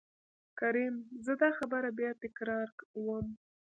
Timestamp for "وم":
3.05-3.27